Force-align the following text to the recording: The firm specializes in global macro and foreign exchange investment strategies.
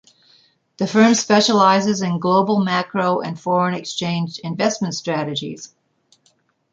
The 0.77 0.87
firm 0.87 1.13
specializes 1.13 2.01
in 2.01 2.17
global 2.17 2.59
macro 2.63 3.19
and 3.19 3.39
foreign 3.39 3.75
exchange 3.75 4.39
investment 4.39 4.95
strategies. 4.95 5.75